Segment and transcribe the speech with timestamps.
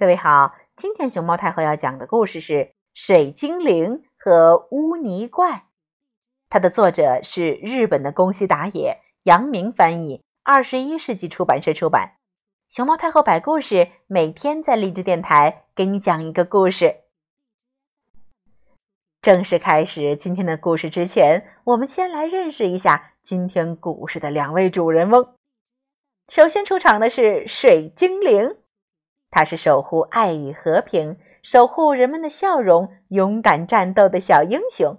[0.00, 2.54] 各位好，今天熊猫太后要讲的故事是
[2.94, 5.50] 《水精灵和污泥怪》，
[6.48, 12.14] 它的作者是日本的宫西达也，杨明翻译，二十一世纪出版社出版。
[12.70, 17.00] 熊猫太后摆故事，每天在励志电台给你讲一个故事。
[19.20, 25.34] 正式开始今天的故事之前，我们先来认识一下今天故事的两位主人翁。
[26.28, 28.56] 首先出场的是水精灵。
[29.30, 34.98] 他是守护爱与和平、守护人们的笑容、勇敢战斗的小英雄。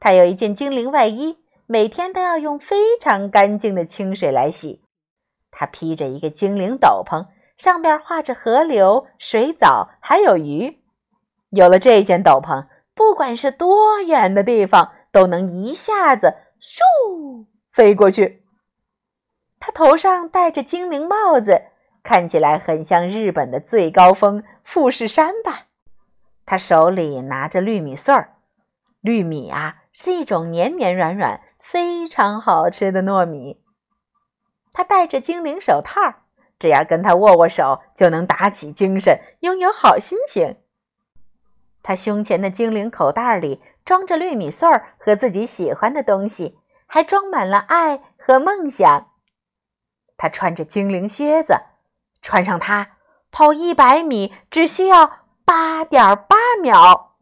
[0.00, 4.82] 他有一件精灵外衣，每天都要用非常干净的清水来洗。
[5.50, 7.26] 他披着一个精灵斗篷，
[7.58, 10.82] 上边画着河流、水藻，还有鱼。
[11.50, 18.44] 有了这件斗篷，不管是多远的地方，都能一下子咻飞过去。
[19.58, 21.69] 他头上戴着精灵帽子。
[22.02, 25.66] 看起来很像日本的最高峰富士山吧？
[26.46, 28.36] 他手里拿着绿米穗儿，
[29.00, 33.62] 绿米啊是一种黏黏软软、非常好吃的糯米。
[34.72, 36.00] 他戴着精灵手套，
[36.58, 40.56] 只要跟他握握手，就能打起精神，拥有好心情。
[41.82, 49.08] 他胸前的精灵口袋里装着绿米穗儿和自己喜欢的东西，还装满了爱和梦想。
[50.16, 51.54] 他穿着精灵靴子。
[52.22, 52.96] 穿上它，
[53.30, 55.10] 跑一百米只需要
[55.44, 57.16] 八点八秒。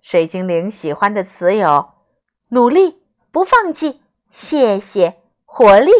[0.00, 1.90] 水精灵喜欢的词有：
[2.48, 5.92] 努力、不放弃、谢谢、活力。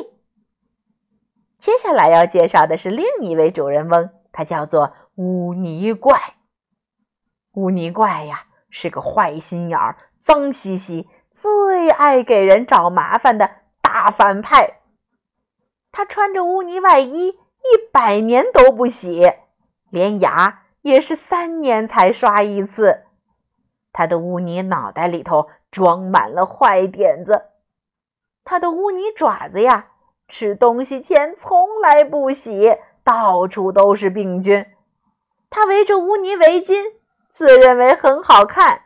[1.59, 6.37] 接下来要介绍的是另一位主人翁，他叫做污泥怪。
[7.53, 13.48] 污泥怪呀，是个坏心眼儿、脏兮兮、最爱给人找麻烦的
[13.81, 14.81] 大反派。
[15.93, 17.42] 他穿着污泥外衣。
[17.63, 19.33] 一百年都不洗，
[19.91, 23.05] 连牙也是三年才刷一次。
[23.93, 27.51] 他的污泥脑袋里头装满了坏点子，
[28.42, 29.91] 他的污泥爪子呀，
[30.27, 34.67] 吃东西前从来不洗，到处都是病菌。
[35.51, 36.95] 他围着污泥围巾，
[37.31, 38.83] 自认为很好看，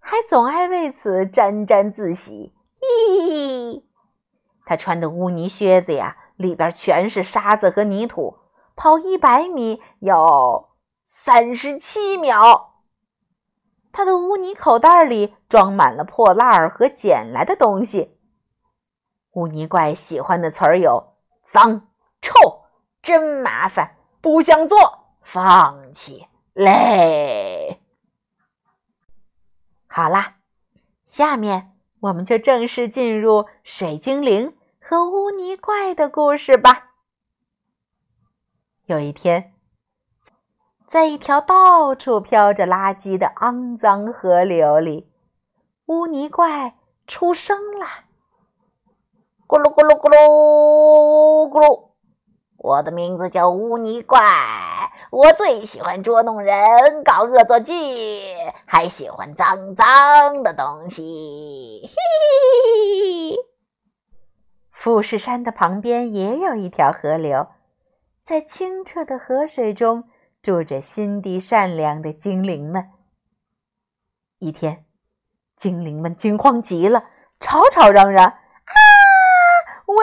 [0.00, 2.52] 还总爱为此沾沾自喜。
[2.80, 3.84] 咦，
[4.66, 6.16] 他穿的污泥靴子呀。
[6.40, 8.38] 里边全是沙子和泥土，
[8.74, 10.70] 跑一百米要
[11.04, 12.80] 三十七秒。
[13.92, 18.18] 他的污泥口袋里装满了破烂儿和捡来的东西。
[19.32, 21.88] 污泥怪喜欢的词儿有：脏、
[22.22, 22.32] 臭、
[23.02, 24.78] 真麻烦、不想做、
[25.20, 27.82] 放弃、累。
[29.86, 30.36] 好啦，
[31.04, 34.56] 下面我们就正式进入水精灵。
[34.90, 36.90] 和污泥怪的故事吧。
[38.86, 39.54] 有一天，
[40.88, 45.08] 在一条到处飘着垃圾的肮脏河流里，
[45.86, 46.74] 污泥怪
[47.06, 47.86] 出生了。
[49.46, 51.90] 咕噜咕噜咕噜咕噜，
[52.56, 54.20] 我的名字叫污泥怪，
[55.12, 57.72] 我最喜欢捉弄人、搞恶作剧，
[58.66, 61.82] 还喜欢脏脏的东西。
[61.84, 61.94] 嘿嘿
[62.64, 63.19] 嘿嘿。
[64.80, 67.48] 富士山的旁边也有一条河流，
[68.24, 70.08] 在清澈的河水中
[70.40, 72.90] 住着心地善良的精灵们。
[74.38, 74.86] 一天，
[75.54, 77.10] 精灵们惊慌极了，
[77.40, 78.72] 吵吵嚷嚷：“啊，
[79.84, 79.96] 喂！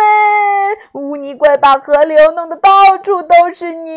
[0.93, 3.91] 污泥怪把河流弄得到处都是泥，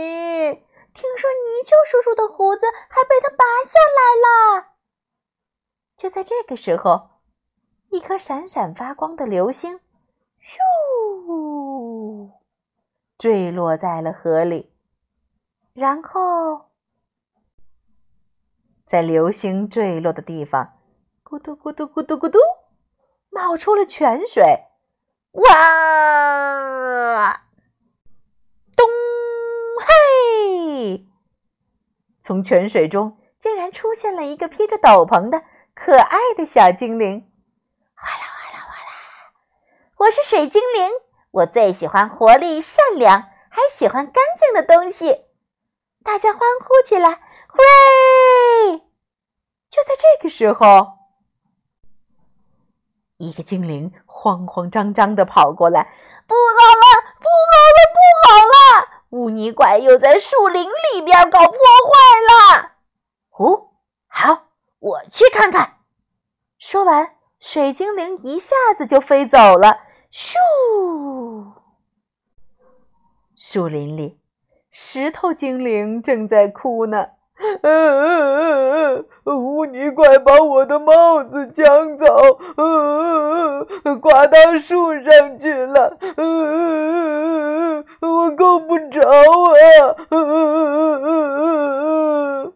[0.95, 4.69] 听说泥鳅叔叔的胡子还被他拔下来了。”
[5.99, 7.11] 就在这个时候，
[7.91, 9.81] 一颗闪闪发光的流星。
[10.41, 12.31] 咻！
[13.19, 14.73] 坠落在了河里，
[15.75, 16.71] 然后
[18.87, 20.79] 在流星坠落的地方，
[21.23, 22.39] 咕嘟咕嘟咕嘟咕嘟，
[23.29, 24.43] 冒出了泉水。
[25.33, 25.47] 哇！
[28.75, 28.89] 咚！
[29.79, 31.07] 嘿！
[32.21, 35.45] 从泉水中竟然出现了一个披着斗篷的
[35.75, 37.30] 可爱的小精灵。
[40.01, 40.93] 我是水精灵，
[41.31, 45.27] 我最喜欢活力、善良，还喜欢干净的东西。
[46.03, 47.59] 大家欢呼起来呼
[49.69, 50.93] 就在这个时候，
[53.19, 55.83] 一个精灵慌慌张张地跑过来
[56.27, 58.89] ：“不好了，不好了，不好了！
[59.11, 62.73] 污泥怪又在树林里边搞破坏了。”
[63.37, 63.73] 哦，
[64.09, 64.47] 好，
[64.79, 65.81] 我去看看。
[66.59, 69.90] 说完，水精灵一下子就飞走了。
[70.13, 70.35] 咻！
[73.37, 74.19] 树林里，
[74.71, 77.11] 石头精灵正在哭呢。
[77.63, 78.71] 嗯嗯
[79.01, 92.53] 嗯嗯，污泥怪把我的帽子抢走，嗯嗯嗯，挂到树上去了，嗯嗯嗯嗯，我够不着啊，嗯嗯嗯嗯嗯，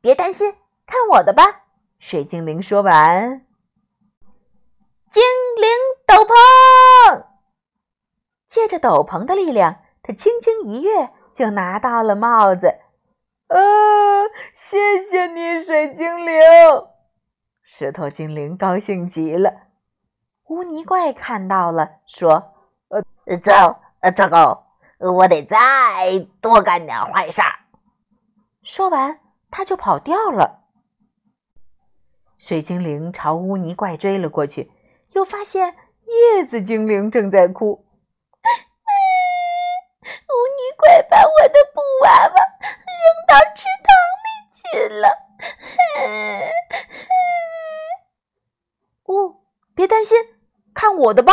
[0.00, 0.52] 别担心，
[0.84, 1.66] 看我的吧。
[2.00, 3.46] 水精灵说完，
[5.08, 5.22] 精
[5.60, 5.68] 灵
[6.06, 7.26] 斗篷，
[8.46, 12.78] 借着斗篷的力量，他轻轻一跃就拿到了帽子。
[13.48, 16.40] 呃，谢谢你，水精灵。
[17.60, 19.52] 石头精灵高兴极了。
[20.44, 22.54] 污泥怪看到了，说
[23.26, 24.66] ：“呃，糟，呃，糟糕，
[25.00, 25.58] 我得再
[26.40, 27.42] 多干点坏事。”
[28.62, 29.18] 说完，
[29.50, 30.62] 他就跑掉了。
[32.38, 34.70] 水精灵朝污泥怪追了过去，
[35.12, 35.74] 又发现
[36.06, 37.72] 叶子精灵正在哭。
[40.06, 42.34] 污泥怪把我的布娃娃。
[42.96, 43.94] 扔到池塘
[44.24, 45.06] 里去了。
[49.04, 49.36] 哦，
[49.74, 50.18] 别担心，
[50.74, 51.32] 看我的吧！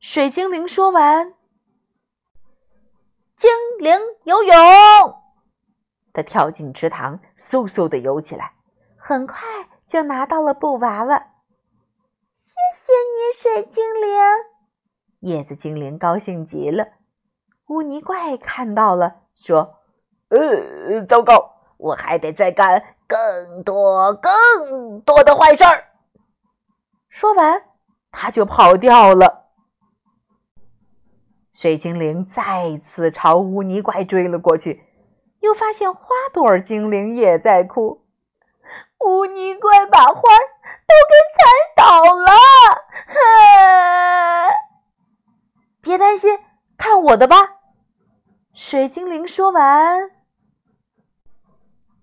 [0.00, 1.34] 水精灵说完，
[3.36, 4.54] 精灵游泳，
[6.12, 8.54] 他跳进池塘，嗖嗖的游起来，
[8.96, 9.42] 很快
[9.86, 11.29] 就拿到了布娃娃。
[12.42, 14.16] 谢谢你，水精灵！
[15.30, 16.88] 叶子精灵高兴极了。
[17.66, 19.82] 污泥怪看到了，说。
[20.30, 21.74] 呃，糟糕！
[21.76, 25.88] 我还得再干更多、更多的坏事儿。
[27.10, 27.62] 说完，
[28.10, 29.50] 他就跑掉了。
[31.52, 34.82] 水精灵再次朝污泥怪追了过去，
[35.40, 38.06] 又发现花朵精灵也在哭。
[39.00, 40.22] 污泥怪把花
[40.86, 41.38] 都给踩
[41.76, 42.30] 倒了。
[45.80, 46.38] 别担心，
[46.76, 47.36] 看我的吧！
[48.54, 50.10] 水精灵说完。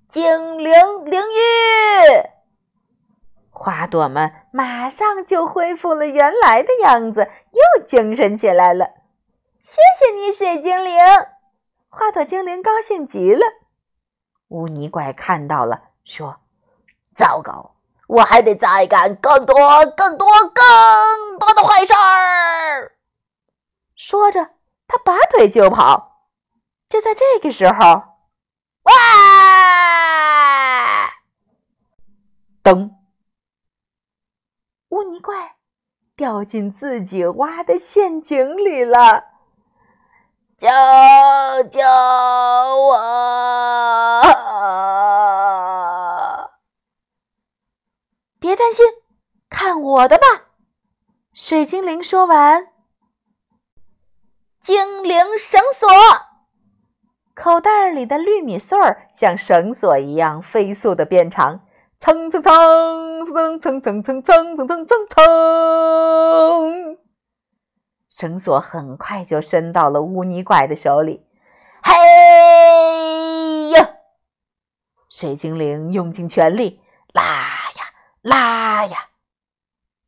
[0.09, 0.73] 精灵
[1.05, 1.37] 灵域，
[3.49, 8.93] 花朵们马上就恢复了原来的样子，又精神起来了。
[9.63, 10.97] 谢谢你，水精灵！
[11.89, 13.45] 花朵精灵高兴极了。
[14.49, 16.39] 污泥怪看到了，说
[17.15, 17.75] ：“糟糕，
[18.07, 22.93] 我还得再干更多、更多、更多的坏事儿。”
[23.95, 24.49] 说着，
[24.87, 26.25] 他拔腿就跑。
[26.89, 28.01] 就在这个时候，
[28.83, 28.93] 哇！
[32.63, 32.91] 噔！
[34.89, 35.55] 污泥怪
[36.15, 39.25] 掉进自己挖的陷阱里了，
[40.57, 40.67] 救
[41.69, 42.97] 救我！
[48.39, 48.85] 别担心，
[49.49, 50.25] 看我的吧！
[51.33, 52.67] 水精灵说完，
[54.61, 55.89] 精灵绳索，
[57.33, 61.61] 口袋里的绿米穗儿像绳索一样飞速的变长。
[61.99, 65.17] 蹭蹭蹭蹭蹭蹭蹭蹭蹭蹭蹭蹭，
[68.07, 71.25] 绳索很快就伸到了污泥怪的手里。
[71.81, 73.95] 嘿呀！
[75.09, 76.81] 水精灵用尽全力
[78.27, 79.07] 拉呀，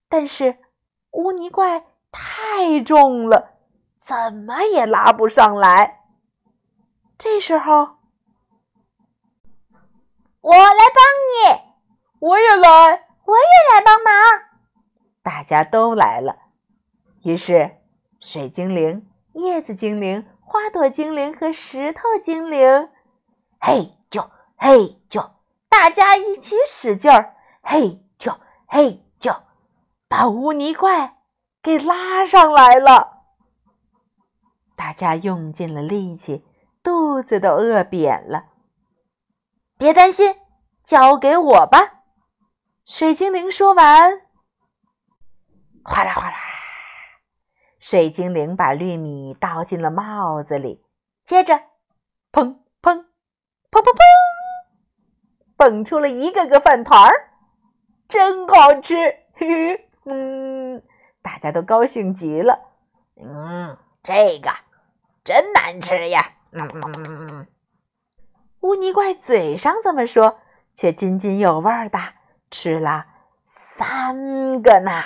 [0.09, 0.57] 但是
[1.11, 3.53] 污泥怪太重了，
[3.97, 6.01] 怎么也拉不上来。
[7.17, 7.97] 这时候，
[10.41, 11.61] 我来帮你。
[12.19, 14.13] 我也来，我也来帮忙。
[15.21, 16.35] 大家都来了，
[17.23, 17.77] 于是
[18.19, 22.89] 水精灵、叶子精灵、花朵精灵和石头精灵，
[23.61, 25.31] 嘿啾嘿啾，
[25.69, 28.03] 大家一起使劲儿，嘿
[28.71, 29.33] 嘿就，
[30.07, 31.17] 把污泥怪
[31.61, 33.23] 给拉上来了。
[34.75, 36.45] 大家用尽了力气，
[36.83, 38.45] 肚子都饿扁了。
[39.75, 40.35] 别担心，
[40.83, 42.03] 交给我吧。
[42.85, 44.21] 水精灵说完，
[45.83, 46.37] 哗啦哗啦，
[47.79, 50.85] 水精灵把绿米倒进了帽子里，
[51.23, 51.55] 接着，
[52.31, 53.05] 砰砰
[53.71, 53.99] 砰砰砰，
[55.57, 57.28] 蹦出了一个个饭团儿，
[58.09, 58.95] 真好吃！
[59.35, 60.81] 嘿嘿，嗯，
[61.21, 62.59] 大家都高兴极了。
[63.15, 64.49] 嗯，这个
[65.23, 66.33] 真难吃呀！
[66.51, 67.45] 嗯，
[68.61, 70.39] 污泥怪嘴上这么说，
[70.75, 71.99] 却津津有味的。
[72.49, 73.05] 吃了
[73.45, 75.03] 三个呢，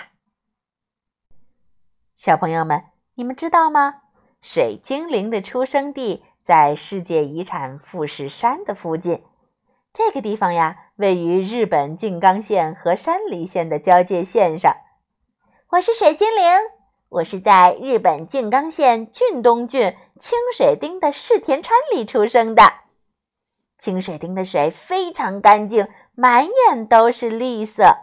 [2.15, 4.03] 小朋友们，你们知道吗？
[4.41, 9.25] 水精灵的出生地在世界遗产富士山的附近。
[9.93, 14.75] 这个地方呀，位于日本静冈县和山梨县的交界线上。
[15.69, 16.43] 我是水精灵，
[17.09, 22.63] 我是在日本静冈县郡东郡清水町的世田川里出生的。
[23.77, 27.97] 清水町的水非常干净，满眼都是绿色。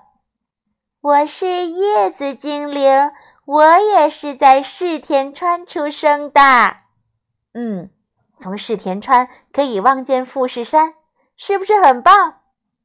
[1.01, 3.11] 我是叶子精灵，
[3.47, 6.41] 我也是在世田川出生的。
[7.55, 7.91] 嗯，
[8.37, 10.95] 从世田川可以望见富士山，
[11.43, 12.35] 是不是很棒？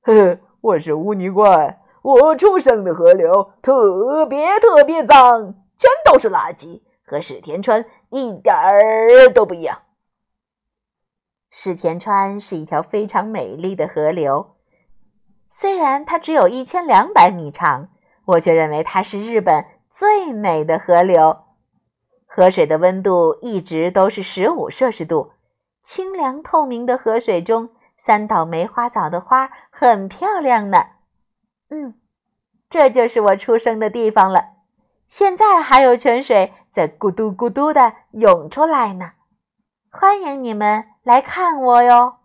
[0.02, 9.80] 呵呵，我是污泥怪，我出生的河流特别特别脏，全都是垃圾，和史田川一点儿都不一样。
[11.50, 14.56] 史田川是一条非常美丽的河流，
[15.50, 17.90] 虽然它只有一千两百米长。
[18.28, 21.44] 我却认为它是日本最美的河流，
[22.26, 25.34] 河水的温度一直都是十五摄氏度，
[25.84, 27.70] 清凉透明的河水中，
[28.06, 30.78] 三岛梅花藻的花很漂亮呢。
[31.72, 32.00] 嗯，
[32.70, 34.50] 这就是我出生的地方了。
[35.08, 39.14] 现在还有泉水在咕嘟咕嘟的涌出来呢，
[39.90, 42.18] 欢迎你们来看我哟。